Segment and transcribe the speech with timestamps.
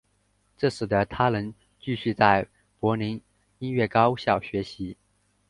[0.57, 2.47] 这使得他能继续在
[2.79, 3.21] 柏林
[3.59, 4.97] 音乐高校学习。